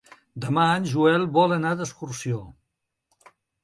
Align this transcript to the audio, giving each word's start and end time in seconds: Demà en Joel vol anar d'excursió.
Demà 0.45 0.63
en 0.77 0.87
Joel 0.93 1.29
vol 1.37 1.55
anar 1.59 1.77
d'excursió. 1.83 2.43